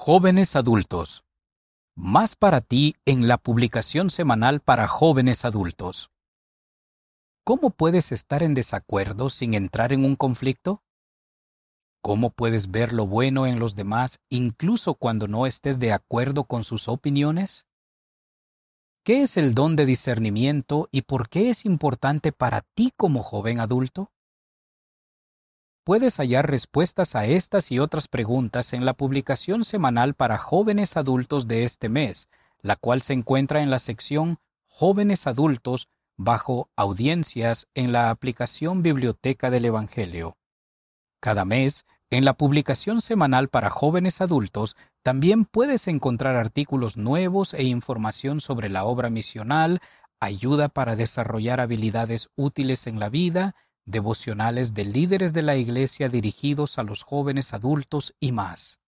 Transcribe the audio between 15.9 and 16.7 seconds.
acuerdo con